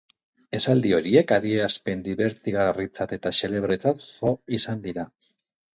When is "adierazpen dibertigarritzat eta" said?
1.37-3.35